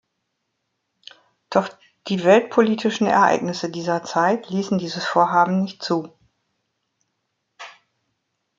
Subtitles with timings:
[1.51, 1.69] Doch
[2.07, 6.11] die weltpolitischen Ereignisse dieser Zeit liessen dieses Vorhaben nicht zu.